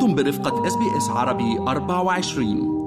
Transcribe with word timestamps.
أنتم 0.00 0.14
برفقة 0.14 0.66
SBS 0.66 1.10
عربي 1.10 1.58
24 1.58 2.80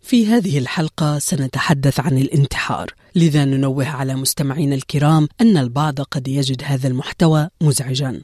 في 0.00 0.26
هذه 0.26 0.58
الحلقة 0.58 1.18
سنتحدث 1.18 2.00
عن 2.00 2.12
الانتحار، 2.12 2.86
لذا 3.16 3.44
ننوه 3.44 3.88
على 3.88 4.14
مستمعينا 4.14 4.74
الكرام 4.74 5.28
أن 5.40 5.56
البعض 5.56 6.00
قد 6.00 6.28
يجد 6.28 6.62
هذا 6.64 6.88
المحتوى 6.88 7.48
مزعجا. 7.62 8.22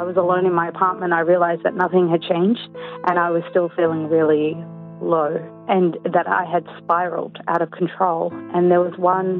I 0.00 0.04
was 0.10 0.16
alone 0.16 0.46
in 0.46 0.54
my 0.54 0.68
apartment. 0.68 1.12
I 1.12 1.20
realized 1.32 1.62
that 1.66 1.74
nothing 1.84 2.08
had 2.14 2.22
changed 2.32 2.66
and 3.08 3.18
I 3.26 3.28
was 3.36 3.42
still 3.50 3.68
feeling 3.76 4.02
really 4.16 4.48
low 5.16 5.32
and 5.68 5.90
that 6.14 6.26
I 6.40 6.44
had 6.54 6.64
spiraled 6.80 7.36
out 7.52 7.62
of 7.64 7.70
control. 7.80 8.20
And 8.54 8.62
there 8.70 8.84
was 8.88 8.96
one 9.16 9.30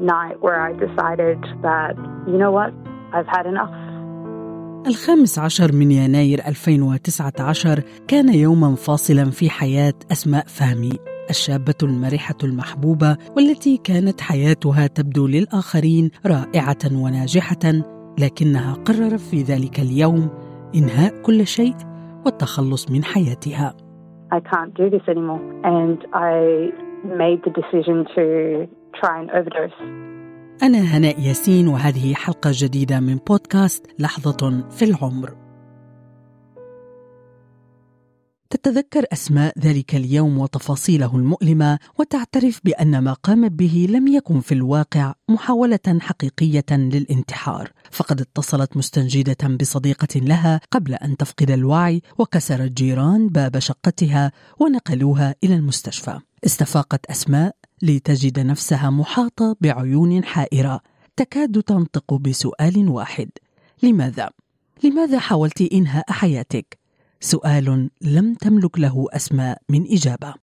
night 0.00 0.40
where 0.40 0.60
I 0.60 0.72
decided 0.72 1.38
that, 1.62 1.94
you 2.26 2.38
know 2.38 2.52
what, 2.58 2.72
I've 3.12 3.26
had 3.26 3.46
enough. 3.46 3.74
الخامس 4.86 5.38
عشر 5.38 5.72
من 5.72 5.90
يناير 5.90 6.40
2019 6.46 7.82
كان 8.08 8.34
يوما 8.34 8.74
فاصلا 8.74 9.30
في 9.30 9.50
حياة 9.50 9.94
أسماء 10.12 10.44
فهمي 10.46 10.92
الشابة 11.30 11.74
المرحة 11.82 12.34
المحبوبة 12.44 13.16
والتي 13.36 13.76
كانت 13.84 14.20
حياتها 14.20 14.86
تبدو 14.86 15.26
للآخرين 15.26 16.10
رائعة 16.26 16.78
وناجحة 16.92 17.82
لكنها 18.18 18.74
قررت 18.74 19.20
في 19.20 19.42
ذلك 19.42 19.80
اليوم 19.80 20.28
إنهاء 20.74 21.22
كل 21.22 21.46
شيء 21.46 21.74
والتخلص 22.24 22.90
من 22.90 23.04
حياتها. 23.04 23.74
I 24.32 24.40
can't 24.40 24.74
do 24.74 24.88
this 24.90 25.02
anymore. 25.08 25.42
And 25.64 25.98
I 26.14 26.70
made 27.04 27.40
the 27.44 27.50
decision 27.60 28.06
to 28.14 28.68
try 29.00 29.16
and 29.20 29.30
overdose. 29.30 29.76
أنا 30.62 30.78
هناء 30.78 31.20
ياسين 31.20 31.68
وهذه 31.68 32.14
حلقة 32.14 32.50
جديدة 32.54 33.00
من 33.00 33.16
بودكاست 33.16 33.86
لحظة 33.98 34.68
في 34.70 34.84
العمر. 34.84 35.36
تتذكر 38.50 39.04
أسماء 39.12 39.58
ذلك 39.58 39.94
اليوم 39.94 40.38
وتفاصيله 40.38 41.16
المؤلمة 41.16 41.78
وتعترف 41.98 42.60
بأن 42.64 42.98
ما 42.98 43.12
قامت 43.12 43.52
به 43.52 43.86
لم 43.90 44.08
يكن 44.08 44.40
في 44.40 44.52
الواقع 44.54 45.14
محاولة 45.28 45.98
حقيقية 46.00 46.64
للانتحار، 46.70 47.70
فقد 47.90 48.20
اتصلت 48.20 48.76
مستنجدة 48.76 49.56
بصديقة 49.60 50.20
لها 50.20 50.60
قبل 50.70 50.94
أن 50.94 51.16
تفقد 51.16 51.50
الوعي 51.50 52.02
وكسر 52.18 52.60
الجيران 52.60 53.28
باب 53.28 53.58
شقتها 53.58 54.32
ونقلوها 54.58 55.34
إلى 55.44 55.54
المستشفى. 55.54 56.18
استفاقت 56.46 57.06
أسماء 57.06 57.56
لتجد 57.82 58.46
نفسها 58.46 58.90
محاطة 58.90 59.56
بعيون 59.60 60.24
حائرة 60.24 60.80
تكاد 61.16 61.62
تنطق 61.62 62.14
بسؤال 62.14 62.88
واحد: 62.88 63.30
لماذا؟ 63.82 64.30
لماذا 64.84 65.18
حاولت 65.18 65.72
إنهاء 65.72 66.04
حياتك؟ 66.12 66.78
سؤال 67.20 67.90
لم 68.02 68.34
تملك 68.34 68.78
له 68.78 69.06
أسماء 69.12 69.58
من 69.68 69.84
إجابة. 69.84 70.34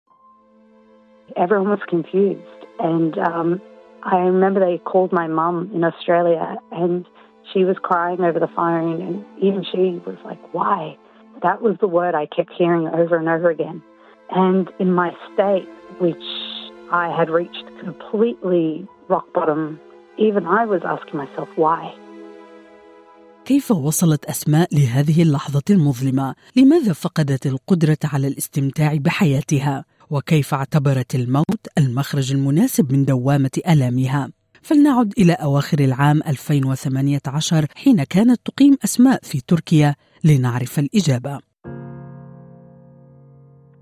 Everyone 1.37 1.69
was 1.69 1.81
confused. 1.89 2.61
And 2.79 3.19
um, 3.19 3.61
I 4.03 4.17
remember 4.19 4.61
they 4.61 4.79
called 4.79 5.13
my 5.13 5.27
mum 5.27 5.71
in 5.75 5.83
Australia 5.85 6.57
and 6.73 7.07
she 7.53 7.65
was 7.65 7.77
crying 7.83 8.21
over 8.21 8.39
the 8.39 8.53
phone. 8.55 9.01
And 9.01 9.25
even 9.43 9.65
she 9.73 10.01
was 10.07 10.19
like, 10.25 10.41
why? 10.53 10.97
That 11.43 11.63
was 11.63 11.77
the 11.81 11.89
word 11.89 12.15
I 12.15 12.27
kept 12.27 12.53
hearing 12.57 12.89
over 12.89 13.17
and 13.17 13.29
over 13.29 13.51
again. 13.51 13.83
And 14.31 14.71
in 14.79 14.93
my 14.93 15.11
state, 15.33 15.69
which 16.01 16.27
I 16.91 17.09
had 17.11 17.29
reached 17.31 17.67
completely 17.85 18.87
rock 19.09 19.27
bottom, 19.35 19.81
even 20.19 20.47
I 20.47 20.67
was 20.67 20.83
asking 20.85 21.19
myself, 21.19 21.49
why? 21.57 21.93
كيف 23.45 23.71
وصلت 23.71 24.25
أسماء 24.25 24.69
لهذه 24.73 25.23
اللحظة 25.23 25.63
المظلمة؟ 25.71 26.35
لماذا 26.57 26.93
فقدت 26.93 27.47
القدرة 27.47 27.99
على 28.05 28.27
الاستمتاع 28.29 28.95
بحياتها؟ 28.95 29.85
وكيف 30.11 30.55
اعتبرت 30.55 31.15
الموت 31.15 31.67
المخرج 31.79 32.33
المناسب 32.33 32.93
من 32.93 33.05
دوامة 33.05 33.51
آلامها؟ 33.69 34.31
فلنعد 34.63 35.13
إلى 35.19 35.33
أواخر 35.33 35.79
العام 35.79 36.23
2018 36.27 37.67
حين 37.75 38.05
كانت 38.05 38.41
تقيم 38.45 38.77
أسماء 38.85 39.21
في 39.23 39.41
تركيا 39.47 39.95
لنعرف 40.25 40.79
الإجابة. 40.79 41.41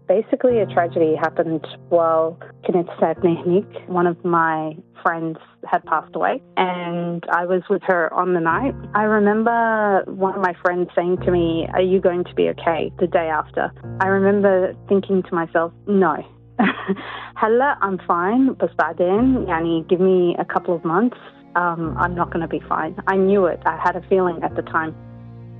Basically, 0.07 0.59
a 0.59 0.65
tragedy 0.65 1.15
happened 1.15 1.67
while 1.89 2.39
Kenneth 2.65 2.87
Sadnehnik, 2.99 3.87
one 3.87 4.07
of 4.07 4.25
my 4.25 4.75
friends, 5.03 5.37
had 5.71 5.85
passed 5.85 6.15
away, 6.15 6.41
and 6.57 7.23
I 7.31 7.45
was 7.45 7.61
with 7.69 7.83
her 7.83 8.11
on 8.11 8.33
the 8.33 8.39
night. 8.39 8.73
I 8.95 9.03
remember 9.03 10.03
one 10.07 10.33
of 10.33 10.41
my 10.41 10.55
friends 10.63 10.89
saying 10.95 11.17
to 11.25 11.31
me, 11.31 11.67
Are 11.73 11.81
you 11.81 12.01
going 12.01 12.23
to 12.23 12.33
be 12.33 12.49
okay 12.49 12.91
the 12.99 13.05
day 13.05 13.29
after? 13.29 13.71
I 14.01 14.07
remember 14.07 14.73
thinking 14.87 15.21
to 15.23 15.35
myself, 15.35 15.71
No. 15.87 16.15
هلا 17.35 17.77
I'm 17.81 17.97
fine 17.99 18.53
بس 18.59 18.69
بعدين 18.79 19.47
يعني 19.47 19.85
give 19.87 19.99
me 19.99 20.35
a 20.39 20.45
couple 20.45 20.75
of 20.75 20.83
months 20.83 21.17
um, 21.55 21.95
I'm 21.97 22.15
not 22.15 22.31
going 22.31 22.41
to 22.41 22.47
be 22.47 22.61
fine. 22.67 22.95
I 23.07 23.15
knew 23.15 23.45
it. 23.45 23.59
I 23.65 23.77
had 23.77 23.95
a 23.95 24.01
feeling 24.07 24.39
at 24.43 24.55
the 24.55 24.61
time. 24.61 24.95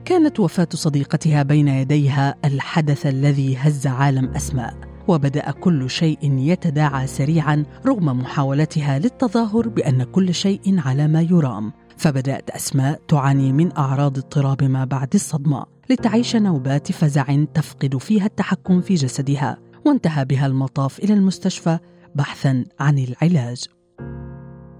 كانت 0.05 0.41
وفاة 0.41 0.69
صديقتها 0.75 1.43
بين 1.43 1.69
يديها 1.69 2.35
الحدث 2.45 3.07
الذي 3.07 3.57
هز 3.57 3.87
عالم 3.87 4.29
أسماء 4.29 4.75
وبدأ 5.09 5.51
كل 5.51 5.91
شيء 5.91 6.19
يتداعى 6.23 7.07
سريعا 7.07 7.65
رغم 7.87 8.05
محاولتها 8.05 8.99
للتظاهر 8.99 9.69
بأن 9.69 10.03
كل 10.03 10.35
شيء 10.35 10.81
على 10.87 11.09
ما 11.09 11.23
يرام. 11.23 11.73
فبدأت 11.97 12.51
أسماء 12.51 13.01
تعاني 13.09 13.53
من 13.53 13.77
أعراض 13.77 14.19
اضطراب 14.19 14.65
ما 14.65 14.85
بعد 14.85 15.15
الصدمة 15.15 15.65
لتعيش 15.91 16.37
نوبات 16.37 16.93
فزع 16.93 17.45
تفقد 17.55 17.97
فيها 17.97 18.27
التحكم 18.27 18.81
في 18.81 18.95
جسدها 18.95 19.59
وانتهى 19.87 20.25
بها 20.25 20.47
المطاف 20.47 20.99
إلى 20.99 21.15
المستشفى 21.15 21.79
بحثا 22.15 22.65
عن 22.81 22.99
العلاج. 22.99 23.65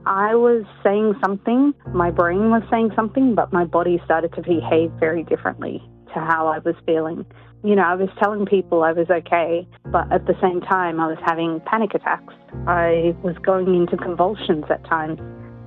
I 0.07 0.35
was 0.35 0.65
saying 0.83 1.15
something, 1.25 1.73
my 1.95 2.11
brain 2.11 2.51
was 2.51 2.63
saying 2.71 2.91
something, 2.95 3.35
but 3.35 3.53
my 3.53 3.65
body 3.65 4.01
started 4.05 4.35
to 4.35 4.43
behave 4.43 4.93
very 5.01 5.23
differently 5.25 5.83
to 6.13 6.21
how 6.21 6.47
I 6.47 6.59
was 6.59 6.75
feeling. 6.85 7.25
You 7.63 7.75
know, 7.75 7.83
I 7.83 7.95
was 7.95 8.11
telling 8.23 8.45
people 8.45 8.83
I 8.83 8.93
was 8.93 9.09
okay, 9.09 9.67
but 9.87 10.13
at 10.13 10.27
the 10.27 10.35
same 10.43 10.61
time, 10.61 11.01
I 11.01 11.07
was 11.07 11.17
having 11.25 11.61
panic 11.61 11.95
attacks. 11.95 12.35
I 12.67 13.17
was 13.23 13.35
going 13.39 13.75
into 13.75 13.97
convulsions 13.97 14.65
at 14.69 14.85
times. 14.85 15.19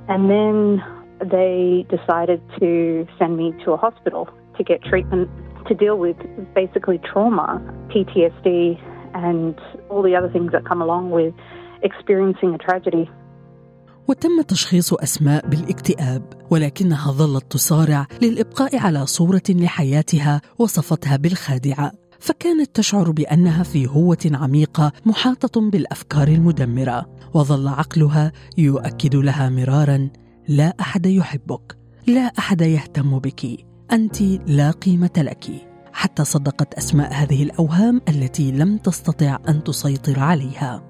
And 0.08 0.30
then 0.30 0.84
they 1.20 1.88
decided 1.90 2.40
to 2.60 3.08
send 3.18 3.38
me 3.38 3.54
to 3.66 3.72
a 3.72 3.78
hospital 3.78 4.30
to 4.58 4.64
get 4.64 4.84
treatment 4.84 5.30
to 5.68 5.74
deal 5.74 5.98
with 5.98 6.18
basically 6.54 7.00
trauma, 7.00 7.60
PTSD, 7.90 8.80
and 9.16 9.60
all 9.90 10.04
the 10.04 10.16
other 10.16 10.30
things 10.30 10.52
that 10.52 10.64
come 10.66 10.82
along 10.82 11.10
with 11.10 11.34
experiencing 11.82 12.54
a 12.54 12.58
tragedy. 12.60 13.10
وتم 14.08 14.42
تشخيص 14.42 14.94
أسماء 14.94 15.48
بالاكتئاب 15.48 16.24
ولكنها 16.50 17.12
ظلت 17.12 17.52
تصارع 17.52 18.08
للإبقاء 18.22 18.78
على 18.78 19.06
صورة 19.06 19.44
لحياتها 19.50 20.42
وصفتها 20.60 21.16
بالخادعة. 21.16 21.92
فكانت 22.20 22.76
تشعر 22.76 23.12
بأنها 23.12 23.64
في 23.64 23.88
هوة 23.88 24.32
عميقة 24.32 24.92
محاطة 25.06 25.62
بالأفكار 25.62 26.28
المدمرة. 26.28 27.06
وظل 27.34 27.68
عقلها 27.68 28.32
يؤكد 28.58 29.16
لها 29.16 29.50
مرارا 29.50 30.10
لا 30.48 30.74
أحد 30.80 31.06
يحبك 31.06 31.78
لا 32.08 32.22
أحد 32.40 32.62
يهتم 32.62 33.20
بك 33.20 33.66
أنت 33.92 34.22
لا 34.48 34.72
قيمة 34.72 35.12
لك. 35.18 35.68
حتى 35.94 36.24
صدقت 36.24 36.74
أسماء 36.74 37.14
هذه 37.14 37.44
الأوهام 37.44 38.02
التي 38.10 38.52
لم 38.52 38.78
تستطع 38.78 39.40
أن 39.50 39.64
تسيطر 39.64 40.20
عليها. 40.20 40.87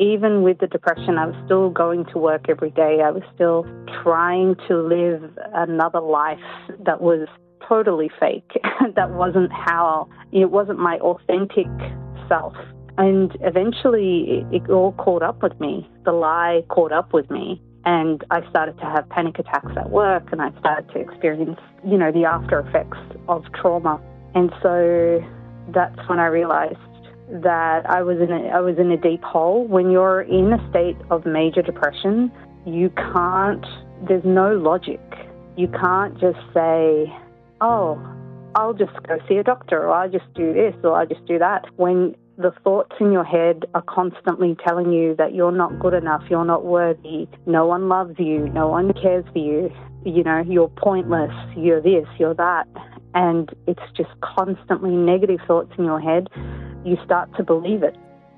Even 0.00 0.42
with 0.42 0.58
the 0.58 0.66
depression, 0.66 1.18
I 1.18 1.26
was 1.26 1.36
still 1.44 1.70
going 1.70 2.04
to 2.12 2.18
work 2.18 2.46
every 2.48 2.70
day. 2.70 3.00
I 3.04 3.10
was 3.10 3.22
still 3.34 3.64
trying 4.02 4.56
to 4.68 4.76
live 4.76 5.30
another 5.54 6.00
life 6.00 6.38
that 6.86 7.00
was 7.00 7.26
totally 7.68 8.10
fake. 8.20 8.50
that 8.94 9.10
wasn't 9.10 9.52
how, 9.52 10.08
it 10.32 10.50
wasn't 10.50 10.78
my 10.78 10.98
authentic 10.98 11.66
self. 12.28 12.54
And 12.96 13.36
eventually 13.40 14.44
it, 14.52 14.68
all 14.70 14.92
caught 14.92 15.22
up 15.22 15.42
with 15.42 15.58
me. 15.60 15.88
The 16.04 16.12
lie 16.12 16.62
caught 16.68 16.92
up 16.92 17.12
with 17.12 17.30
me. 17.30 17.62
And 17.84 18.24
I 18.30 18.48
started 18.50 18.76
to 18.78 18.84
have 18.84 19.08
panic 19.08 19.38
attacks 19.38 19.72
at 19.76 19.90
work 19.90 20.28
and 20.32 20.42
I 20.42 20.50
started 20.58 20.90
to 20.92 21.00
experience, 21.00 21.60
you 21.86 21.96
know, 21.96 22.12
the 22.12 22.24
after 22.24 22.60
effects 22.60 22.98
of 23.28 23.44
trauma. 23.54 24.00
And 24.34 24.52
so 24.62 25.24
that's 25.72 25.98
when 26.08 26.18
I 26.18 26.26
realized 26.26 26.78
that 27.30 27.88
I 27.88 28.02
was 28.02 28.18
in 28.18 28.32
a, 28.32 28.48
I 28.48 28.60
was 28.60 28.78
in 28.78 28.90
a 28.90 28.96
deep 28.96 29.22
hole. 29.22 29.66
When 29.66 29.90
you're 29.90 30.22
in 30.22 30.52
a 30.52 30.70
state 30.70 30.96
of 31.10 31.26
major 31.26 31.62
depression, 31.62 32.32
you 32.66 32.90
can't. 32.90 33.64
There's 34.06 34.24
no 34.24 34.54
logic. 34.54 35.00
You 35.56 35.68
can't 35.68 36.18
just 36.20 36.38
say, 36.54 37.12
"Oh, 37.60 38.00
I'll 38.54 38.74
just 38.74 38.94
go 39.06 39.18
see 39.28 39.36
a 39.36 39.44
doctor," 39.44 39.82
or 39.86 39.92
"I'll 39.92 40.10
just 40.10 40.32
do 40.34 40.52
this," 40.52 40.74
or 40.82 40.92
"I'll 40.92 41.06
just 41.06 41.24
do 41.26 41.38
that." 41.38 41.66
When 41.76 42.14
the 42.38 42.52
thoughts 42.62 42.94
in 43.00 43.10
your 43.10 43.24
head 43.24 43.64
are 43.74 43.82
constantly 43.82 44.56
telling 44.66 44.92
you 44.92 45.16
that 45.16 45.34
you're 45.34 45.52
not 45.52 45.78
good 45.80 45.92
enough, 45.92 46.22
you're 46.30 46.44
not 46.44 46.64
worthy, 46.64 47.26
no 47.46 47.66
one 47.66 47.88
loves 47.88 48.14
you, 48.16 48.48
no 48.50 48.68
one 48.68 48.92
cares 48.94 49.24
for 49.32 49.38
you. 49.38 49.70
you 50.04 50.22
know, 50.22 50.42
you're 50.46 50.68
pointless, 50.68 51.32
you're 51.56 51.82
this, 51.82 52.06
you're 52.18 52.34
that. 52.34 52.68
And 53.14 53.52
it's 53.66 53.82
just 53.96 54.10
constantly 54.20 54.90
negative 54.90 55.40
thoughts 55.46 55.72
in 55.76 55.84
your 55.84 56.00
head. 56.00 56.28
You 56.84 56.96
start 57.06 57.28
to 57.38 57.42
believe 57.44 57.82
it. 57.82 57.94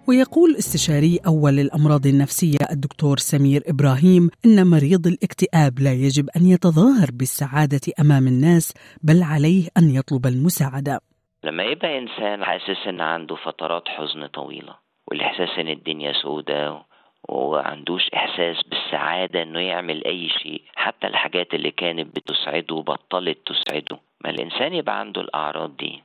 ويقول 0.08 0.50
استشاري 0.58 1.18
أول 1.26 1.58
الأمراض 1.58 2.06
النفسية 2.06 2.58
الدكتور 2.72 3.16
سمير 3.18 3.62
إبراهيم 3.68 4.30
إن 4.46 4.66
مريض 4.66 5.06
الاكتئاب 5.06 5.78
لا 5.80 5.92
يجب 5.92 6.26
أن 6.36 6.46
يتظاهر 6.46 7.08
بالسعادة 7.12 7.80
أمام 8.00 8.26
الناس 8.26 8.74
بل 9.02 9.22
عليه 9.22 9.68
أن 9.78 9.90
يطلب 9.90 10.26
المساعدة 10.26 11.00
لما 11.44 11.62
يبقى 11.62 11.98
إنسان 11.98 12.44
حاسس 12.44 12.86
إن 12.88 13.00
عنده 13.00 13.36
فترات 13.36 13.88
حزن 13.88 14.26
طويلة 14.26 14.74
والإحساس 15.10 15.58
إن 15.58 15.68
الدنيا 15.68 16.12
سودة 16.22 16.82
وعندوش 17.28 18.02
إحساس 18.14 18.56
بالسعادة 18.70 19.42
إنه 19.42 19.60
يعمل 19.60 20.04
أي 20.04 20.28
شيء 20.42 20.62
حتى 20.74 21.06
الحاجات 21.06 21.54
اللي 21.54 21.70
كانت 21.70 22.16
بتسعده 22.16 22.76
بطلت 22.76 23.38
تسعده 23.46 23.98
ما 24.24 24.30
الإنسان 24.30 24.74
يبقى 24.74 25.00
عنده 25.00 25.20
الأعراض 25.20 25.76
دي 25.76 26.02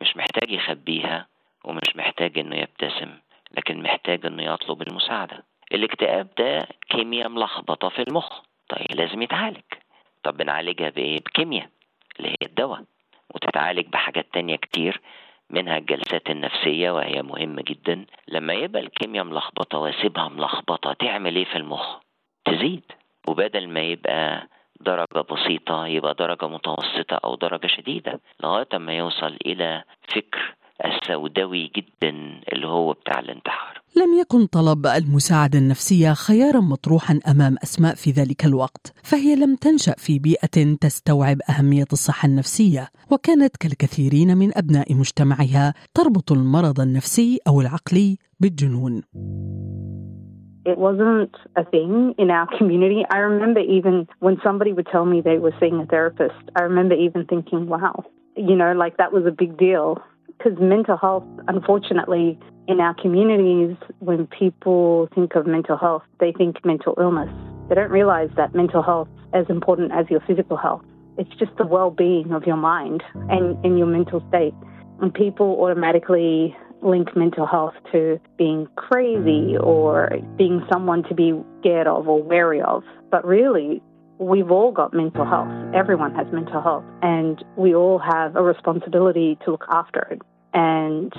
مش 0.00 0.16
محتاج 0.16 0.50
يخبيها 0.50 1.26
ومش 1.66 1.96
محتاج 1.96 2.38
إنه 2.38 2.56
يبتسم 2.56 3.10
لكن 3.56 3.82
محتاج 3.82 4.26
إنه 4.26 4.42
يطلب 4.42 4.82
المساعدة. 4.82 5.44
الاكتئاب 5.74 6.28
ده 6.38 6.68
كيمياء 6.88 7.28
ملخبطة 7.28 7.88
في 7.88 8.02
المخ. 8.08 8.40
طيب 8.68 8.86
لازم 8.94 9.22
يتعالج. 9.22 9.62
طب 10.22 10.36
بنعالجها 10.36 10.90
بإيه؟ 10.90 11.18
بكيمياء 11.18 11.68
اللي 12.18 12.28
هي 12.30 12.36
الدواء. 12.46 12.84
وتتعالج 13.34 13.86
بحاجات 13.88 14.26
تانية 14.32 14.56
كتير 14.56 15.00
منها 15.50 15.78
الجلسات 15.78 16.30
النفسية 16.30 16.90
وهي 16.90 17.22
مهمة 17.22 17.62
جدا. 17.62 18.06
لما 18.28 18.52
يبقى 18.54 18.82
الكيمياء 18.82 19.24
ملخبطة 19.24 19.78
واسيبها 19.78 20.28
ملخبطة 20.28 20.92
تعمل 20.92 21.36
إيه 21.36 21.44
في 21.44 21.56
المخ؟ 21.56 21.96
تزيد. 22.44 22.84
وبدل 23.28 23.68
ما 23.68 23.80
يبقى 23.80 24.48
درجة 24.80 25.20
بسيطة 25.30 25.86
يبقى 25.86 26.14
درجة 26.14 26.48
متوسطة 26.48 27.16
أو 27.24 27.34
درجة 27.34 27.66
شديدة 27.66 28.20
لغاية 28.40 28.68
ما 28.78 28.96
يوصل 28.96 29.36
إلى 29.46 29.84
فكر 30.08 30.54
السوداوي 30.84 31.70
جدا 31.76 32.40
اللي 32.52 32.66
هو 32.66 32.92
بتاع 32.92 33.18
الانتحار 33.18 33.80
لم 33.96 34.18
يكن 34.20 34.46
طلب 34.46 34.86
المساعدة 34.86 35.58
النفسية 35.58 36.12
خيارا 36.12 36.60
مطروحا 36.60 37.20
أمام 37.30 37.56
أسماء 37.62 37.94
في 37.94 38.10
ذلك 38.10 38.44
الوقت 38.44 38.92
فهي 39.02 39.36
لم 39.36 39.56
تنشأ 39.56 39.94
في 39.96 40.18
بيئة 40.18 40.76
تستوعب 40.80 41.38
أهمية 41.50 41.86
الصحة 41.92 42.26
النفسية 42.26 42.88
وكانت 43.12 43.56
كالكثيرين 43.56 44.36
من 44.36 44.58
أبناء 44.58 44.94
مجتمعها 44.94 45.74
تربط 45.94 46.32
المرض 46.32 46.80
النفسي 46.80 47.38
أو 47.48 47.60
العقلي 47.60 48.18
بالجنون 48.40 49.02
It 50.72 50.78
wasn't 50.78 51.34
a 51.54 51.64
thing 51.64 52.14
in 52.18 52.28
our 52.32 52.48
community. 52.58 53.02
I 53.16 53.18
remember 53.18 53.60
even 53.60 54.08
when 54.18 54.36
somebody 54.42 54.72
would 54.72 54.88
tell 54.90 55.04
me 55.04 55.20
they 55.20 55.38
were 55.38 55.54
seeing 55.60 55.78
a 55.78 55.86
therapist, 55.86 56.42
I 56.58 56.62
remember 56.62 56.96
even 57.06 57.24
thinking, 57.24 57.68
wow, 57.68 58.02
you 58.36 58.56
know, 58.56 58.72
like 58.72 58.96
that 58.96 59.12
was 59.12 59.24
a 59.26 59.30
big 59.30 59.56
deal. 59.56 60.02
Because 60.38 60.58
mental 60.60 60.96
health, 60.96 61.24
unfortunately, 61.48 62.38
in 62.68 62.80
our 62.80 62.94
communities, 62.94 63.76
when 64.00 64.26
people 64.26 65.08
think 65.14 65.34
of 65.34 65.46
mental 65.46 65.76
health, 65.76 66.02
they 66.20 66.32
think 66.32 66.64
mental 66.64 66.94
illness. 66.98 67.30
They 67.68 67.74
don't 67.74 67.90
realize 67.90 68.28
that 68.36 68.54
mental 68.54 68.82
health 68.82 69.08
is 69.08 69.44
as 69.44 69.46
important 69.48 69.92
as 69.92 70.06
your 70.08 70.20
physical 70.20 70.56
health. 70.56 70.82
It's 71.18 71.34
just 71.36 71.56
the 71.56 71.66
well-being 71.66 72.32
of 72.32 72.44
your 72.44 72.56
mind 72.56 73.02
and, 73.30 73.62
and 73.64 73.78
your 73.78 73.86
mental 73.86 74.22
state. 74.28 74.54
And 75.00 75.12
people 75.12 75.60
automatically 75.62 76.56
link 76.82 77.16
mental 77.16 77.46
health 77.46 77.74
to 77.92 78.20
being 78.36 78.68
crazy 78.76 79.56
or 79.58 80.10
being 80.36 80.64
someone 80.70 81.02
to 81.04 81.14
be 81.14 81.32
scared 81.60 81.86
of 81.86 82.08
or 82.08 82.22
wary 82.22 82.60
of. 82.60 82.84
But 83.10 83.24
really, 83.24 83.82
we've 84.18 84.50
all 84.50 84.72
got 84.72 84.94
mental 84.94 85.24
health. 85.24 85.48
Everyone 85.74 86.14
has 86.14 86.26
mental 86.32 86.62
health, 86.62 86.84
and 87.02 87.44
we 87.56 87.74
all 87.74 87.98
have 87.98 88.36
a 88.36 88.42
responsibility 88.42 89.38
to 89.44 89.52
look 89.52 89.64
after 89.70 90.00
it. 90.10 90.22
And 90.54 91.12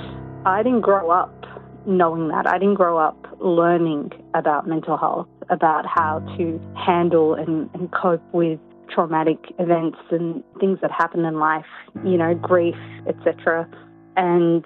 I 0.46 0.64
didn't 0.64 0.82
grow 0.82 1.12
up 1.12 1.46
knowing 1.86 2.28
that. 2.30 2.48
I 2.48 2.58
didn't 2.58 2.76
grow 2.76 2.98
up 2.98 3.18
learning 3.40 4.12
about 4.34 4.68
mental 4.68 4.98
health, 4.98 5.28
about 5.50 5.86
how 5.86 6.20
to 6.38 6.60
handle 6.76 7.34
and, 7.34 7.70
and 7.74 7.92
cope 7.92 8.24
with 8.34 8.60
traumatic 8.90 9.38
events 9.60 9.98
and 10.12 10.44
things 10.60 10.80
that 10.82 10.92
happen 10.92 11.26
in 11.26 11.40
life, 11.40 11.66
you 12.04 12.18
know, 12.18 12.34
grief, 12.34 12.76
etc. 13.08 13.68
And 14.16 14.66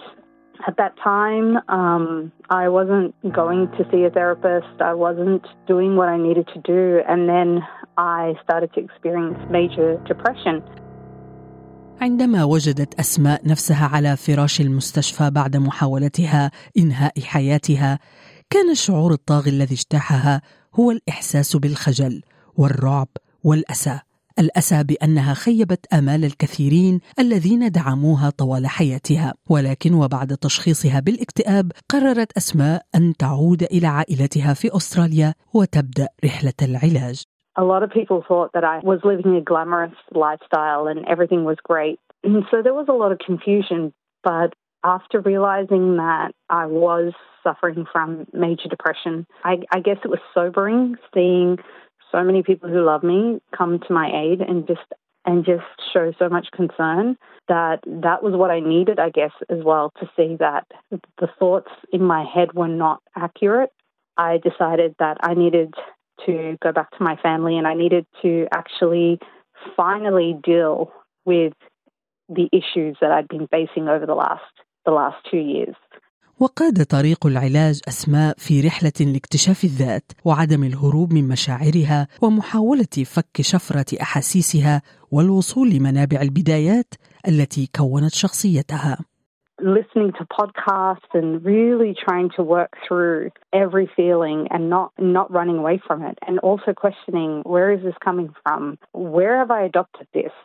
at 0.67 0.75
that 0.77 0.93
time, 1.03 1.47
um, 1.69 2.31
I 2.49 2.69
wasn't 2.69 3.09
going 3.41 3.61
to 3.77 3.81
see 3.91 4.03
a 4.03 4.09
therapist. 4.09 4.75
I 4.91 4.93
wasn't 4.93 5.43
doing 5.67 5.95
what 5.95 6.09
I 6.09 6.17
needed 6.17 6.47
to 6.55 6.59
do. 6.73 7.01
And 7.07 7.29
then 7.33 7.49
I 7.97 8.33
started 8.43 8.69
to 8.75 8.79
experience 8.87 9.39
major 9.49 9.89
depression. 10.11 10.63
عندما 12.01 12.43
وجدت 12.43 12.99
أسماء 12.99 13.47
نفسها 13.47 13.87
على 13.87 14.17
فراش 14.17 14.61
المستشفى 14.61 15.29
بعد 15.29 15.57
محاولتها 15.57 16.51
إنهاء 16.77 17.19
حياتها 17.21 17.99
كان 18.49 18.71
الشعور 18.71 19.13
الطاغي 19.13 19.49
الذي 19.49 19.75
اجتاحها 19.75 20.41
هو 20.75 20.91
الإحساس 20.91 21.55
بالخجل 21.55 22.21
والرعب 22.57 23.07
والأسى 23.43 23.99
الأسى 24.39 24.83
بأنها 24.83 25.33
خيبت 25.33 25.93
آمال 25.93 26.25
الكثيرين 26.25 26.99
الذين 27.19 27.71
دعموها 27.71 28.29
طوال 28.29 28.67
حياتها 28.67 29.33
ولكن 29.49 29.93
وبعد 29.93 30.37
تشخيصها 30.37 30.99
بالاكتئاب 30.99 31.71
قررت 31.89 32.37
أسماء 32.37 32.81
أن 32.95 33.13
تعود 33.19 33.63
إلى 33.63 33.87
عائلتها 33.87 34.53
في 34.53 34.67
أستراليا 34.75 35.33
وتبدأ 35.53 36.07
رحلة 36.25 36.59
العلاج 36.61 37.23
A 37.57 37.63
lot 37.63 37.83
of 37.83 37.89
people 37.91 38.23
thought 38.25 38.51
that 38.53 38.63
I 38.63 38.79
was 38.81 39.01
living 39.03 39.35
a 39.35 39.41
glamorous 39.41 39.97
lifestyle 40.11 40.87
and 40.87 41.05
everything 41.05 41.43
was 41.43 41.57
great. 41.61 41.99
And 42.23 42.45
so 42.49 42.61
there 42.63 42.73
was 42.73 42.87
a 42.87 42.93
lot 42.93 43.11
of 43.11 43.19
confusion. 43.19 43.91
But 44.23 44.53
after 44.83 45.19
realizing 45.19 45.97
that 45.97 46.31
I 46.49 46.65
was 46.67 47.13
suffering 47.43 47.85
from 47.91 48.25
major 48.33 48.69
depression, 48.69 49.25
I, 49.43 49.57
I 49.71 49.79
guess 49.79 49.97
it 50.03 50.09
was 50.09 50.19
sobering 50.33 50.95
seeing 51.13 51.57
so 52.11 52.23
many 52.23 52.43
people 52.43 52.69
who 52.69 52.83
love 52.83 53.03
me 53.03 53.41
come 53.55 53.79
to 53.79 53.93
my 53.93 54.11
aid 54.13 54.41
and 54.41 54.67
just 54.67 54.81
and 55.25 55.45
just 55.45 55.63
show 55.93 56.11
so 56.17 56.29
much 56.29 56.47
concern 56.51 57.15
that 57.47 57.79
that 57.85 58.23
was 58.23 58.33
what 58.33 58.49
I 58.49 58.59
needed, 58.59 58.99
I 58.99 59.09
guess, 59.09 59.31
as 59.49 59.59
well 59.63 59.93
to 59.99 60.09
see 60.15 60.35
that 60.39 60.65
the 60.91 61.29
thoughts 61.37 61.69
in 61.93 62.03
my 62.03 62.23
head 62.23 62.53
were 62.53 62.67
not 62.67 63.01
accurate. 63.15 63.71
I 64.17 64.39
decided 64.39 64.95
that 64.97 65.17
I 65.21 65.35
needed 65.35 65.75
to 66.25 66.57
go 66.61 66.71
back 66.71 66.89
to 66.97 67.03
my 67.03 67.17
family 67.17 67.57
and 67.57 67.67
I 67.67 67.75
needed 67.75 68.05
to 68.23 68.47
actually 68.51 69.19
finally 69.75 70.35
deal 70.43 70.91
with 71.25 71.53
the 72.29 72.49
issues 72.51 72.97
that 73.01 73.11
I'd 73.11 73.27
been 73.27 73.47
facing 73.47 73.87
over 73.87 74.05
the 74.05 74.15
last 74.15 74.41
the 74.85 74.91
last 74.91 75.17
two 75.29 75.37
years. 75.37 75.75
وقاد 76.41 76.85
طريق 76.85 77.25
العلاج 77.25 77.81
اسماء 77.87 78.33
في 78.37 78.61
رحله 78.67 79.11
لاكتشاف 79.13 79.63
الذات 79.63 80.11
وعدم 80.25 80.63
الهروب 80.63 81.13
من 81.13 81.27
مشاعرها 81.27 82.07
ومحاوله 82.23 82.95
فك 83.15 83.41
شفره 83.41 84.01
احاسيسها 84.01 84.81
والوصول 85.11 85.69
لمنابع 85.69 86.21
البدايات 86.21 86.93
التي 87.27 87.69
كونت 87.75 88.13
شخصيتها 88.13 88.97
listening 89.61 90.11
to 90.19 90.25
podcasts 90.39 91.11
and 91.13 91.45
really 91.45 91.93
trying 92.05 92.29
to 92.37 92.41
work 92.55 92.73
through 92.85 93.29
every 93.63 93.87
feeling 93.97 94.39
and 94.53 94.63
not 94.75 94.89
not 95.17 95.27
running 95.37 95.57
away 95.63 95.77
from 95.87 95.99
it 96.09 96.17
and 96.27 96.35
also 96.49 96.69
questioning 96.83 97.31
where 97.53 97.69
is 97.75 97.81
this 97.87 97.97
coming 98.07 98.29
from 98.41 98.61
where 99.15 99.35
have 99.41 99.51
i 99.59 99.61
adopted 99.71 100.07
this 100.19 100.35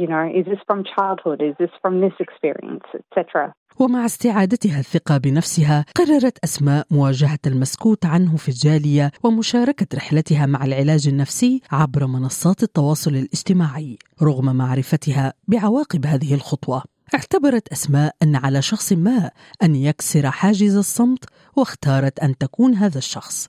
you 0.00 0.06
know 0.12 0.24
is 0.38 0.46
this 0.52 0.62
from 0.68 0.80
childhood? 0.94 1.38
Is 1.50 1.54
this 1.62 1.72
from 1.82 1.94
this 2.04 2.16
experience 2.24 2.86
etc 2.98 3.52
ومع 3.80 4.04
استعادتها 4.04 4.78
الثقة 4.78 5.18
بنفسها 5.18 5.84
قررت 5.96 6.38
أسماء 6.44 6.86
مواجهة 6.90 7.38
المسكوت 7.46 8.06
عنه 8.06 8.36
في 8.36 8.48
الجالية 8.48 9.10
ومشاركة 9.24 9.86
رحلتها 9.94 10.46
مع 10.46 10.64
العلاج 10.64 11.08
النفسي 11.08 11.60
عبر 11.72 12.06
منصات 12.06 12.62
التواصل 12.62 13.10
الاجتماعي 13.10 13.98
رغم 14.22 14.56
معرفتها 14.56 15.32
بعواقب 15.48 16.06
هذه 16.06 16.34
الخطوة. 16.34 16.82
اعتبرت 17.14 17.68
أسماء 17.72 18.14
أن 18.22 18.36
على 18.36 18.62
شخص 18.62 18.92
ما 18.92 19.30
أن 19.62 19.74
يكسر 19.74 20.30
حاجز 20.30 20.76
الصمت 20.76 21.24
واختارت 21.56 22.18
أن 22.18 22.38
تكون 22.38 22.74
هذا 22.74 22.98
الشخص. 22.98 23.48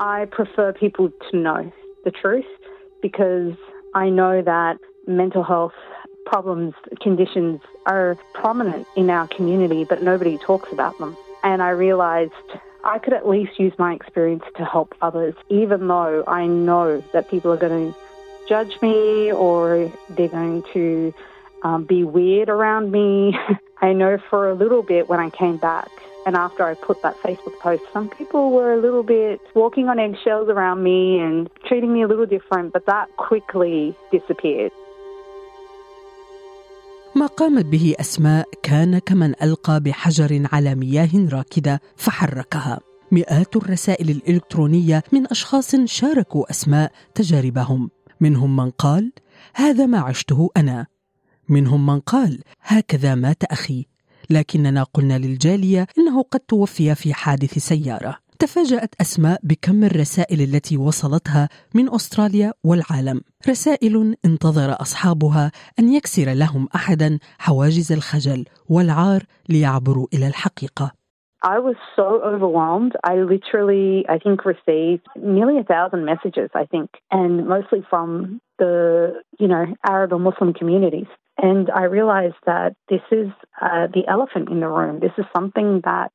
I 0.00 0.26
prefer 0.26 0.72
people 0.72 1.08
to 1.30 1.36
know 1.36 1.72
the 2.04 2.10
truth 2.22 2.52
because 3.02 3.56
I 3.94 4.10
know 4.10 4.42
that 4.42 4.76
mental 5.06 5.42
health 5.42 5.74
problems, 6.24 6.74
conditions 7.00 7.60
are 7.86 8.18
prominent 8.34 8.86
in 8.96 9.10
our 9.10 9.28
community, 9.28 9.84
but 9.84 10.02
nobody 10.02 10.38
talks 10.38 10.72
about 10.72 10.98
them. 10.98 11.16
And 11.42 11.62
I 11.62 11.70
realized 11.70 12.32
I 12.84 12.98
could 12.98 13.12
at 13.12 13.28
least 13.28 13.58
use 13.58 13.72
my 13.78 13.94
experience 13.94 14.44
to 14.56 14.64
help 14.64 14.94
others, 15.00 15.34
even 15.48 15.86
though 15.88 16.24
I 16.26 16.46
know 16.46 17.02
that 17.12 17.30
people 17.30 17.52
are 17.52 17.56
going 17.56 17.92
to 17.92 17.98
judge 18.48 18.80
me 18.82 19.32
or 19.32 19.92
they're 20.10 20.28
going 20.28 20.62
to 20.72 21.14
um, 21.62 21.84
be 21.84 22.04
weird 22.04 22.48
around 22.48 22.90
me. 22.90 23.36
I 23.80 23.92
know 23.92 24.18
for 24.30 24.48
a 24.48 24.54
little 24.54 24.82
bit 24.82 25.08
when 25.08 25.20
I 25.20 25.30
came 25.30 25.58
back 25.58 25.90
And 26.26 26.34
after 26.34 26.64
I 26.64 26.74
put 26.74 27.02
that 27.02 27.16
Facebook 27.18 27.58
post, 27.60 27.84
some 27.92 28.08
people 28.08 28.50
were 28.50 28.72
a 28.72 28.76
little 28.76 29.02
bit 29.02 29.40
walking 29.54 29.88
on 29.88 29.98
eggshells 29.98 30.48
around 30.48 30.82
me 30.82 31.20
and 31.20 31.48
treating 31.66 31.92
me 31.92 32.02
a 32.02 32.08
little 32.08 32.26
different, 32.26 32.72
but 32.72 32.86
that 32.86 33.16
quickly 33.16 33.94
disappeared. 34.10 34.72
ما 37.16 37.26
قامت 37.26 37.64
به 37.64 37.94
أسماء 38.00 38.48
كان 38.62 38.98
كمن 38.98 39.34
ألقى 39.42 39.80
بحجر 39.80 40.48
على 40.52 40.74
مياه 40.74 41.10
راكدة 41.14 41.80
فحركها. 41.96 42.80
مئات 43.12 43.56
الرسائل 43.56 44.10
الإلكترونية 44.10 45.02
من 45.12 45.26
أشخاص 45.26 45.76
شاركوا 45.76 46.50
أسماء 46.50 46.92
تجاربهم. 47.14 47.90
منهم 48.20 48.56
من 48.56 48.70
قال 48.70 49.12
هذا 49.54 49.86
ما 49.86 49.98
عشته 49.98 50.50
أنا. 50.56 50.86
منهم 51.48 51.86
من 51.86 52.00
قال 52.00 52.42
هكذا 52.62 53.14
مات 53.14 53.44
أخي. 53.44 53.86
لكننا 54.30 54.82
قلنا 54.82 55.18
للجالية 55.18 55.86
إنه 55.98 56.22
قد 56.22 56.40
توفي 56.40 56.94
في 56.94 57.14
حادث 57.14 57.58
سيارة. 57.58 58.25
تفاجات 58.38 58.94
اسماء 59.00 59.40
بكم 59.42 59.84
الرسائل 59.84 60.40
التي 60.40 60.76
وصلتها 60.76 61.48
من 61.74 61.94
استراليا 61.94 62.52
والعالم 62.64 63.20
رسائل 63.48 64.16
انتظر 64.24 64.72
اصحابها 64.80 65.50
ان 65.78 65.88
يكسر 65.92 66.32
لهم 66.32 66.68
احدا 66.74 67.18
حواجز 67.38 67.92
الخجل 67.92 68.44
والعار 68.68 69.22
ليعبروا 69.48 70.06
إلى 70.14 70.26
الحقيقة 70.28 70.92
I 71.44 71.58
was 71.68 71.76
so 71.94 72.08
overwhelmed. 72.32 72.94
I 73.04 73.14
literally, 73.34 74.04
I 74.08 74.18
think, 74.18 74.38
received 74.54 75.06
nearly 75.36 75.58
a 75.58 75.64
thousand 75.74 76.04
messages, 76.12 76.50
I 76.62 76.64
think, 76.72 76.88
and 77.18 77.46
mostly 77.46 77.80
from 77.90 78.40
the, 78.58 78.74
you 79.38 79.46
know, 79.46 79.64
Arab 79.86 80.12
and 80.12 80.24
Muslim 80.24 80.54
communities. 80.54 81.06
And 81.38 81.70
I 81.70 81.84
realized 81.84 82.40
that 82.46 82.70
this 82.88 83.04
is 83.12 83.28
uh, 83.60 83.86
the 83.96 84.04
elephant 84.08 84.48
in 84.50 84.58
the 84.60 84.70
room. 84.78 84.98
This 84.98 85.16
is 85.18 85.26
something 85.36 85.82
that 85.84 86.10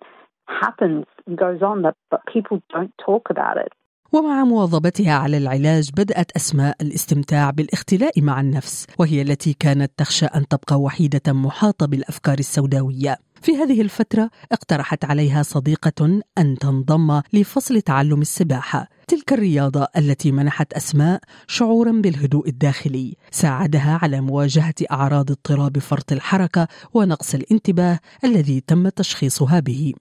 happens, 0.48 1.06
goes 1.28 1.62
on, 1.62 1.82
that, 1.86 1.96
but 2.12 2.22
people 2.34 2.58
don't 2.74 2.94
talk 3.08 3.24
about 3.30 3.58
it. 3.66 3.72
ومع 4.14 4.44
مواظبتها 4.44 5.14
على 5.14 5.38
العلاج 5.38 5.90
بدأت 5.92 6.32
أسماء 6.36 6.76
الاستمتاع 6.82 7.50
بالاختلاء 7.50 8.22
مع 8.22 8.42
النفس 8.42 8.88
وهي 9.00 9.22
التي 9.22 9.54
كانت 9.54 9.92
تخشى 9.98 10.26
أن 10.26 10.48
تبقى 10.48 10.82
وحيدة 10.82 11.34
محاطة 11.34 11.86
بالأفكار 11.86 12.40
السوداوية. 12.40 13.18
في 13.42 13.52
هذه 13.52 13.82
الفترة 13.82 14.30
اقترحت 14.52 15.06
عليها 15.06 15.44
صديقة 15.44 16.22
أن 16.38 16.58
تنضم 16.58 17.22
لفصل 17.34 17.82
تعلم 17.82 18.22
السباحة. 18.22 18.88
تلك 19.08 19.34
الرياضة 19.34 19.88
التي 19.98 20.32
منحت 20.32 20.74
أسماء 20.74 21.22
شعورا 21.48 21.92
بالهدوء 21.92 22.50
الداخلي 22.50 23.16
ساعدها 23.32 24.00
على 24.02 24.22
مواجهة 24.22 24.76
أعراض 24.92 25.32
اضطراب 25.32 25.78
فرط 25.78 26.12
الحركة 26.12 26.68
ونقص 26.94 27.36
الانتباه 27.36 28.00
الذي 28.24 28.62
تم 28.68 28.90
تشخيصها 28.90 29.60
به. 29.60 29.94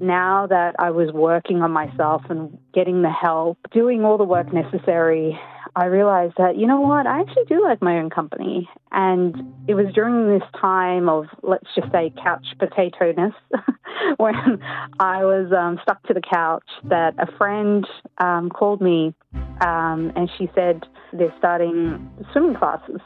Now 0.00 0.46
that 0.46 0.76
I 0.78 0.90
was 0.90 1.10
working 1.12 1.62
on 1.62 1.70
myself 1.70 2.22
and 2.28 2.58
getting 2.74 3.02
the 3.02 3.10
help, 3.10 3.58
doing 3.72 4.04
all 4.04 4.18
the 4.18 4.24
work 4.24 4.52
necessary, 4.52 5.38
I 5.74 5.86
realized 5.86 6.34
that, 6.38 6.56
you 6.56 6.66
know 6.66 6.80
what, 6.80 7.06
I 7.06 7.20
actually 7.20 7.44
do 7.48 7.62
like 7.62 7.82
my 7.82 7.98
own 7.98 8.10
company. 8.10 8.68
And 8.92 9.34
it 9.68 9.74
was 9.74 9.86
during 9.94 10.38
this 10.38 10.48
time 10.60 11.08
of, 11.08 11.26
let's 11.42 11.66
just 11.74 11.90
say, 11.92 12.12
couch 12.22 12.46
potato-ness, 12.58 13.32
when 14.16 14.34
I 15.00 15.24
was 15.24 15.52
um, 15.52 15.78
stuck 15.82 16.02
to 16.04 16.14
the 16.14 16.22
couch, 16.22 16.64
that 16.84 17.14
a 17.18 17.30
friend 17.36 17.86
um, 18.18 18.50
called 18.50 18.80
me 18.80 19.14
um, 19.60 20.12
and 20.16 20.30
she 20.36 20.50
said 20.54 20.84
they're 21.12 21.34
starting 21.38 22.10
swimming 22.32 22.56
classes. 22.56 23.00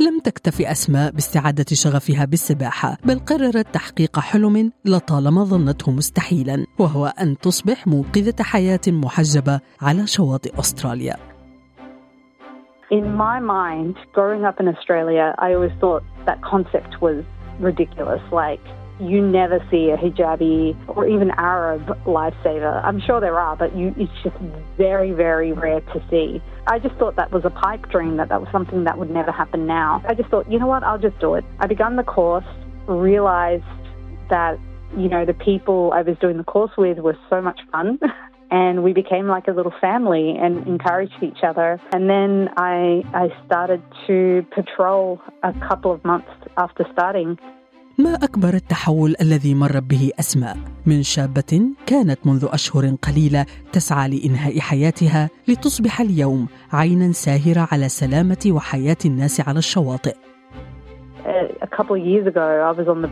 لم 0.00 0.18
تكتفي 0.20 0.70
أسماء 0.70 1.12
باستعادة 1.12 1.64
شغفها 1.72 2.24
بالسباحة 2.24 2.96
بل 3.04 3.18
قررت 3.18 3.74
تحقيق 3.74 4.18
حلم 4.18 4.72
لطالما 4.84 5.44
ظنته 5.44 5.92
مستحيلا 5.92 6.66
وهو 6.78 7.06
أن 7.06 7.38
تصبح 7.38 7.86
منقذة 7.86 8.42
حياة 8.42 8.80
محجبة 8.88 9.60
على 9.82 10.06
شواطئ 10.06 10.60
أستراليا 10.60 11.16
In 12.90 13.16
my 13.16 13.40
mind, 13.40 13.96
growing 14.12 14.44
up 14.44 14.60
in 14.60 14.68
Australia, 14.68 15.34
I 15.38 15.54
always 15.54 15.72
thought 15.80 16.04
that 16.26 16.38
concept 16.42 17.00
was 17.00 17.24
ridiculous. 17.58 18.20
Like, 18.30 18.60
you 19.00 19.20
never 19.20 19.58
see 19.70 19.90
a 19.90 19.96
hijabi 19.96 20.76
or 20.88 21.06
even 21.06 21.30
Arab 21.32 21.86
lifesaver. 22.04 22.82
I'm 22.84 23.00
sure 23.00 23.20
there 23.20 23.38
are, 23.38 23.56
but 23.56 23.76
you, 23.76 23.94
it's 23.96 24.12
just 24.22 24.36
very, 24.76 25.12
very 25.12 25.52
rare 25.52 25.80
to 25.80 26.04
see. 26.10 26.40
I 26.66 26.78
just 26.78 26.94
thought 26.96 27.16
that 27.16 27.32
was 27.32 27.44
a 27.44 27.50
pipe 27.50 27.88
dream, 27.90 28.16
that 28.18 28.28
that 28.28 28.40
was 28.40 28.48
something 28.52 28.84
that 28.84 28.98
would 28.98 29.10
never 29.10 29.32
happen 29.32 29.66
now. 29.66 30.02
I 30.08 30.14
just 30.14 30.30
thought, 30.30 30.50
you 30.50 30.58
know 30.58 30.66
what, 30.66 30.82
I'll 30.84 30.98
just 30.98 31.18
do 31.18 31.34
it. 31.34 31.44
I 31.58 31.66
began 31.66 31.96
the 31.96 32.04
course, 32.04 32.44
realized 32.86 33.64
that, 34.30 34.58
you 34.96 35.08
know, 35.08 35.24
the 35.24 35.34
people 35.34 35.92
I 35.92 36.02
was 36.02 36.16
doing 36.20 36.36
the 36.36 36.44
course 36.44 36.72
with 36.78 36.98
were 36.98 37.18
so 37.28 37.42
much 37.42 37.60
fun. 37.72 37.98
and 38.50 38.84
we 38.84 38.92
became 38.92 39.26
like 39.26 39.48
a 39.48 39.50
little 39.50 39.74
family 39.80 40.36
and 40.40 40.66
encouraged 40.68 41.22
each 41.22 41.42
other. 41.42 41.80
And 41.92 42.08
then 42.08 42.48
I, 42.56 43.02
I 43.12 43.28
started 43.46 43.82
to 44.06 44.46
patrol 44.54 45.20
a 45.42 45.52
couple 45.68 45.90
of 45.90 46.04
months 46.04 46.30
after 46.56 46.86
starting. 46.92 47.36
ما 47.98 48.14
أكبر 48.14 48.54
التحول 48.54 49.14
الذي 49.20 49.54
مرت 49.54 49.82
به 49.82 50.10
أسماء 50.20 50.56
من 50.86 51.02
شابة 51.02 51.62
كانت 51.86 52.26
منذ 52.26 52.48
أشهر 52.52 52.96
قليلة 53.02 53.46
تسعى 53.72 54.08
لإنهاء 54.08 54.60
حياتها 54.60 55.30
لتصبح 55.48 56.00
اليوم 56.00 56.46
عينا 56.72 57.12
ساهرة 57.12 57.68
على 57.72 57.88
سلامة 57.88 58.44
وحياة 58.46 58.96
الناس 59.04 59.40
على 59.48 59.58
الشواطئ. 59.58 60.14
A 61.62 61.66
couple 61.66 61.96
of 61.96 62.04
years 62.04 62.26
ago, 62.26 62.48
I 62.68 62.72
was 62.80 62.88
on 62.88 63.02
the 63.02 63.10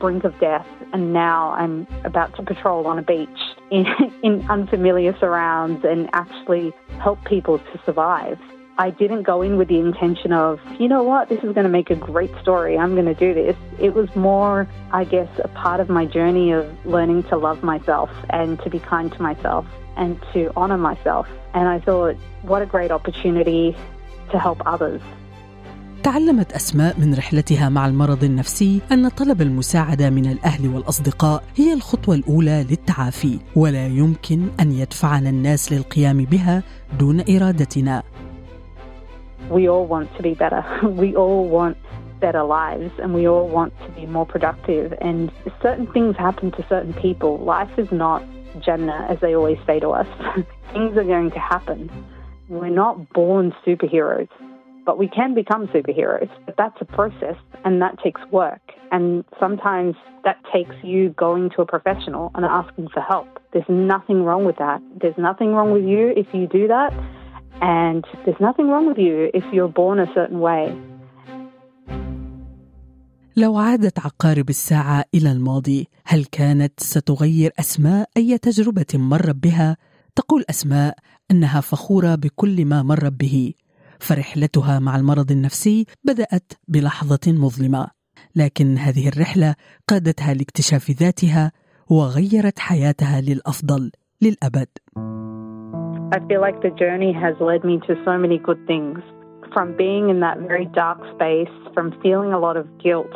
brink 0.00 0.24
of 0.24 0.32
death, 0.40 0.68
and 0.92 1.12
now 1.12 1.50
I'm 1.60 1.86
about 2.04 2.30
to 2.36 2.42
patrol 2.42 2.86
on 2.86 2.98
a 2.98 3.02
beach 3.02 3.40
in, 3.70 3.84
in 4.22 4.34
unfamiliar 4.48 5.14
surrounds 5.20 5.84
and 5.84 6.08
actually 6.12 6.72
help 7.04 7.18
people 7.24 7.58
to 7.58 7.80
survive. 7.84 8.38
I 8.79 8.89
didn't 8.89 9.23
go 9.23 9.41
in 9.41 9.53
with 9.59 9.69
the 9.69 9.79
intention 9.79 10.33
of, 10.33 10.59
you 10.81 10.87
know 10.89 11.03
what, 11.11 11.29
this 11.29 11.41
is 11.45 11.51
going 11.55 11.67
to 11.71 11.75
make 11.79 11.89
a 11.89 11.95
great 11.95 12.33
story. 12.41 12.77
I'm 12.77 12.93
going 12.99 13.11
to 13.15 13.19
do 13.27 13.33
this. 13.33 13.55
It 13.79 13.93
was 13.99 14.13
more, 14.29 14.67
I 14.91 15.03
guess, 15.05 15.29
a 15.39 15.47
part 15.63 15.79
of 15.79 15.87
my 15.89 16.05
journey 16.05 16.51
of 16.51 16.65
learning 16.85 17.23
to 17.29 17.37
love 17.37 17.63
myself 17.63 18.09
and 18.29 18.59
to 18.63 18.69
be 18.69 18.79
kind 18.79 19.09
to 19.13 19.21
myself 19.21 19.65
and 19.95 20.11
to 20.33 20.51
honor 20.57 20.77
myself. 20.77 21.25
And 21.53 21.65
I 21.69 21.79
thought, 21.79 22.15
what 22.51 22.61
a 22.61 22.65
great 22.65 22.91
opportunity 22.91 23.77
to 24.31 24.37
help 24.39 24.59
others. 24.65 25.01
تعلمت 26.03 26.51
اسماء 26.51 26.99
من 26.99 27.13
رحلتها 27.13 27.69
مع 27.69 27.87
المرض 27.87 28.23
النفسي 28.23 28.81
ان 28.91 29.09
طلب 29.09 29.41
المساعده 29.41 30.09
من 30.09 30.25
الاهل 30.25 30.75
والاصدقاء 30.75 31.43
هي 31.55 31.73
الخطوه 31.73 32.15
الاولى 32.15 32.65
للتعافي 32.69 33.39
ولا 33.55 33.87
يمكن 33.87 34.47
ان 34.59 34.71
يدفعنا 34.71 35.29
الناس 35.29 35.73
للقيام 35.73 36.17
بها 36.17 36.63
دون 36.99 37.21
ارادتنا 37.29 38.03
we 39.48 39.68
all 39.68 39.86
want 39.86 40.14
to 40.16 40.22
be 40.22 40.34
better. 40.34 40.64
We 40.90 41.16
all 41.16 41.48
want 41.48 41.76
better 42.20 42.42
lives 42.42 42.92
and 42.98 43.14
we 43.14 43.26
all 43.26 43.48
want 43.48 43.72
to 43.80 43.88
be 43.92 44.06
more 44.06 44.26
productive. 44.26 44.92
And 45.00 45.32
certain 45.62 45.86
things 45.92 46.16
happen 46.16 46.50
to 46.52 46.66
certain 46.68 46.92
people. 46.94 47.38
Life 47.38 47.78
is 47.78 47.90
not 47.90 48.22
Jannah, 48.60 49.06
as 49.08 49.18
they 49.20 49.34
always 49.34 49.58
say 49.66 49.80
to 49.80 49.90
us. 49.90 50.06
things 50.72 50.96
are 50.96 51.04
going 51.04 51.30
to 51.30 51.38
happen. 51.38 51.90
We're 52.48 52.68
not 52.68 53.12
born 53.12 53.54
superheroes, 53.66 54.28
but 54.84 54.98
we 54.98 55.08
can 55.08 55.34
become 55.34 55.68
superheroes. 55.68 56.28
But 56.44 56.56
that's 56.56 56.76
a 56.80 56.84
process 56.84 57.36
and 57.64 57.80
that 57.80 57.98
takes 58.02 58.20
work. 58.30 58.60
And 58.92 59.24
sometimes 59.38 59.94
that 60.24 60.36
takes 60.52 60.74
you 60.82 61.10
going 61.10 61.50
to 61.50 61.62
a 61.62 61.66
professional 61.66 62.30
and 62.34 62.44
asking 62.44 62.88
for 62.92 63.00
help. 63.00 63.28
There's 63.52 63.68
nothing 63.68 64.24
wrong 64.24 64.44
with 64.44 64.56
that. 64.56 64.82
There's 65.00 65.16
nothing 65.16 65.52
wrong 65.54 65.72
with 65.72 65.84
you 65.84 66.12
if 66.16 66.26
you 66.32 66.46
do 66.46 66.68
that. 66.68 66.92
And 67.60 68.04
there's 68.24 68.40
nothing 68.40 68.68
wrong 68.70 68.86
with 68.90 68.98
you 68.98 69.30
if 69.34 69.44
you're 69.52 69.68
born 69.68 69.98
a 69.98 70.08
certain 70.14 70.40
way. 70.40 70.90
لو 73.36 73.56
عادت 73.58 73.98
عقارب 73.98 74.48
الساعة 74.48 75.04
إلى 75.14 75.32
الماضي 75.32 75.88
هل 76.04 76.24
كانت 76.24 76.80
ستغير 76.80 77.52
أسماء 77.58 78.08
أي 78.16 78.38
تجربة 78.38 78.86
مرت 78.94 79.36
بها؟ 79.36 79.76
تقول 80.16 80.44
أسماء 80.50 80.94
أنها 81.30 81.60
فخورة 81.60 82.14
بكل 82.14 82.64
ما 82.64 82.82
مرت 82.82 83.12
به 83.12 83.52
فرحلتها 84.00 84.78
مع 84.78 84.96
المرض 84.96 85.30
النفسي 85.30 85.86
بدأت 86.04 86.52
بلحظة 86.68 87.20
مظلمة 87.26 87.88
لكن 88.36 88.78
هذه 88.78 89.08
الرحلة 89.08 89.54
قادتها 89.88 90.34
لاكتشاف 90.34 90.90
ذاتها 90.90 91.52
وغيرت 91.90 92.58
حياتها 92.58 93.20
للأفضل 93.20 93.90
للأبد 94.22 94.68
I 96.12 96.18
feel 96.26 96.40
like 96.40 96.60
the 96.60 96.70
journey 96.70 97.12
has 97.12 97.36
led 97.38 97.62
me 97.62 97.78
to 97.86 97.94
so 98.04 98.18
many 98.18 98.38
good 98.38 98.66
things. 98.66 98.98
From 99.52 99.76
being 99.76 100.10
in 100.10 100.18
that 100.18 100.38
very 100.40 100.66
dark 100.66 100.98
space, 101.14 101.48
from 101.72 101.94
feeling 102.02 102.32
a 102.32 102.38
lot 102.40 102.56
of 102.56 102.66
guilt 102.82 103.14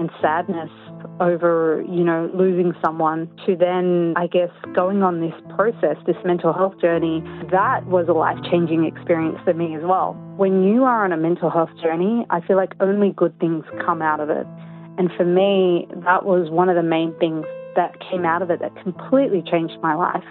and 0.00 0.10
sadness 0.20 0.70
over, 1.20 1.84
you 1.88 2.02
know, 2.02 2.28
losing 2.34 2.72
someone, 2.84 3.30
to 3.46 3.54
then, 3.54 4.14
I 4.16 4.26
guess, 4.26 4.50
going 4.74 5.04
on 5.04 5.20
this 5.20 5.34
process, 5.54 5.96
this 6.06 6.16
mental 6.24 6.52
health 6.52 6.74
journey, 6.80 7.22
that 7.52 7.86
was 7.86 8.08
a 8.08 8.12
life 8.12 8.38
changing 8.50 8.84
experience 8.84 9.38
for 9.44 9.54
me 9.54 9.76
as 9.76 9.82
well. 9.84 10.14
When 10.36 10.64
you 10.64 10.82
are 10.82 11.04
on 11.04 11.12
a 11.12 11.16
mental 11.16 11.50
health 11.50 11.70
journey, 11.80 12.26
I 12.30 12.40
feel 12.40 12.56
like 12.56 12.72
only 12.80 13.12
good 13.12 13.38
things 13.38 13.64
come 13.86 14.02
out 14.02 14.18
of 14.18 14.28
it. 14.28 14.46
And 14.98 15.08
for 15.16 15.24
me, 15.24 15.86
that 16.04 16.24
was 16.24 16.50
one 16.50 16.68
of 16.68 16.74
the 16.74 16.82
main 16.82 17.14
things 17.20 17.46
that 17.76 17.94
came 18.10 18.24
out 18.24 18.42
of 18.42 18.50
it 18.50 18.58
that 18.58 18.74
completely 18.82 19.40
changed 19.48 19.78
my 19.80 19.94
life. 19.94 20.24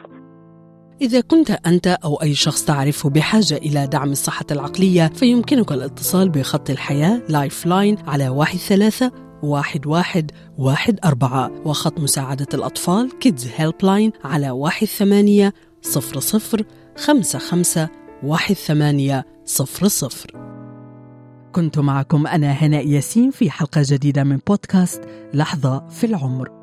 إذا 1.04 1.22
كنت 1.22 1.52
أنت 1.52 1.88
أو 1.88 2.16
أي 2.16 2.36
شخص 2.36 2.66
تعرفه 2.66 3.10
بحاجة 3.10 3.58
إلى 3.58 3.88
دعم 3.88 4.12
الصحة 4.12 4.46
العقلية 4.52 5.12
فيمكنك 5.16 5.72
الاتصال 5.72 6.30
بخط 6.30 6.70
الحياة 6.70 7.22
Lifeline 7.30 7.98
على 8.08 8.30
واحد 8.30 8.58
ثلاثة 8.58 9.12
واحد 9.44 9.88
واحد 9.88 10.32
واحد 10.58 11.00
أربعة 11.06 11.52
وخط 11.66 12.00
مساعدة 12.00 12.48
الأطفال 12.54 13.20
Kids 13.20 13.48
Helpline 13.56 14.12
على 14.24 14.50
واحد 14.50 14.88
ثمانية 14.88 15.54
صفر 15.82 16.20
صفر 16.20 16.66
خمسة 16.98 17.40
خمسة 17.40 17.90
واحد 18.24 18.56
ثمانية 18.56 19.26
صفر 19.46 19.88
صفر. 19.88 20.32
كنت 21.52 21.80
معكم 21.80 22.28
أنا 22.28 22.52
هناء 22.52 22.88
ياسين 22.88 23.32
في 23.32 23.50
حلقة 23.50 23.82
جديدة 23.86 24.24
من 24.24 24.40
بودكاست 24.48 25.02
لحظة 25.34 25.88
في 25.90 26.06
العمر. 26.06 26.63